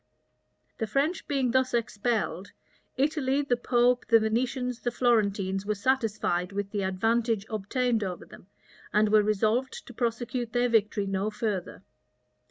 The 0.79 0.87
French 0.87 1.27
being 1.27 1.51
thus 1.51 1.75
expelled 1.75 2.53
Italy, 2.97 3.43
the 3.43 3.55
pope, 3.55 4.07
the 4.07 4.19
Venetians, 4.19 4.79
the 4.79 4.89
Florentines, 4.89 5.63
were 5.63 5.75
satisfied 5.75 6.51
with 6.51 6.71
the 6.71 6.81
advantage 6.81 7.45
obtained 7.51 8.03
over 8.03 8.25
them, 8.25 8.47
and 8.91 9.09
were 9.09 9.21
resolved 9.21 9.85
to 9.85 9.93
prosecute 9.93 10.53
their 10.53 10.69
victory 10.69 11.05
no 11.05 11.29
further. 11.29 11.83